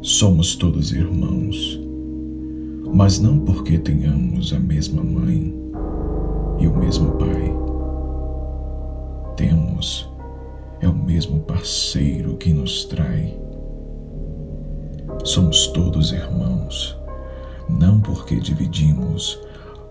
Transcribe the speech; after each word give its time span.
Somos 0.00 0.54
todos 0.54 0.92
irmãos, 0.92 1.80
mas 2.94 3.18
não 3.18 3.40
porque 3.40 3.76
tenhamos 3.76 4.52
a 4.52 4.58
mesma 4.60 5.02
mãe 5.02 5.52
e 6.60 6.68
o 6.68 6.76
mesmo 6.76 7.10
pai. 7.18 7.52
Temos 9.36 10.08
é 10.80 10.88
o 10.88 10.94
mesmo 10.94 11.40
parceiro 11.40 12.36
que 12.36 12.52
nos 12.52 12.84
trai. 12.84 13.36
Somos 15.24 15.66
todos 15.66 16.12
irmãos, 16.12 16.96
não 17.68 18.00
porque 18.00 18.36
dividimos 18.36 19.36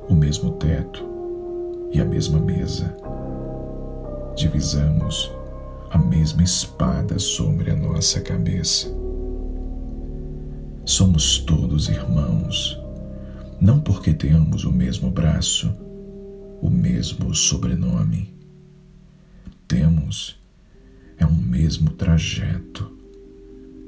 o 0.08 0.16
mesmo 0.16 0.52
teto 0.52 1.04
e 1.92 2.00
a 2.00 2.06
mesma 2.06 2.40
mesa. 2.40 2.96
Divisamos 4.38 5.30
a 5.92 5.98
mesma 5.98 6.44
espada 6.44 7.20
sobre 7.20 7.72
a 7.72 7.76
nossa 7.76 8.22
cabeça. 8.22 8.97
Somos 10.88 11.40
todos 11.40 11.90
irmãos, 11.90 12.80
não 13.60 13.78
porque 13.78 14.14
tenhamos 14.14 14.64
o 14.64 14.72
mesmo 14.72 15.12
braço, 15.12 15.70
o 16.62 16.70
mesmo 16.70 17.36
sobrenome. 17.36 18.34
Temos 19.68 20.40
é 21.18 21.26
um 21.26 21.36
mesmo 21.36 21.90
trajeto 21.90 22.90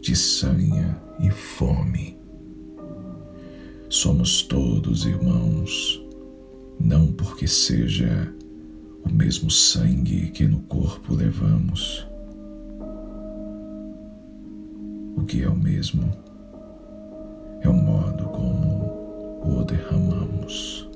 de 0.01 0.13
sanha 0.13 1.01
e 1.21 1.31
fome. 1.31 2.17
Somos 3.87 4.41
todos 4.41 5.05
irmãos, 5.05 6.03
não 6.77 7.13
porque 7.13 7.47
seja 7.47 8.29
o 9.05 9.09
mesmo 9.09 9.49
sangue 9.49 10.31
que 10.31 10.45
no 10.45 10.59
corpo 10.63 11.15
levamos. 11.15 12.05
O 15.15 15.23
que 15.23 15.41
é 15.41 15.49
o 15.49 15.55
mesmo 15.55 16.28
derramamos. 19.69 20.88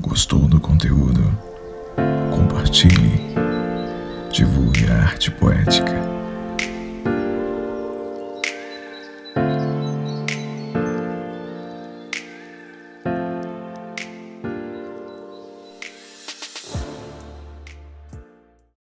Gostou 0.00 0.48
do 0.48 0.58
conteúdo? 0.58 1.22
Compartilhe, 2.30 3.20
divulgue 4.32 4.86
a 4.86 5.02
arte 5.02 5.30
poética. 5.30 6.19